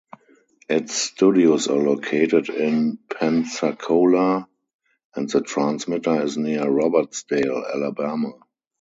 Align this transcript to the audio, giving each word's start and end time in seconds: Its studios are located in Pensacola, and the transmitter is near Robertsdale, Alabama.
Its 0.67 0.95
studios 0.95 1.67
are 1.67 1.77
located 1.77 2.49
in 2.49 2.97
Pensacola, 3.07 4.49
and 5.15 5.29
the 5.29 5.41
transmitter 5.41 6.23
is 6.23 6.37
near 6.39 6.63
Robertsdale, 6.65 7.71
Alabama. 7.71 8.31